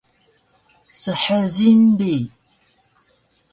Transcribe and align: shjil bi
shjil 0.99 1.79
bi 1.97 2.13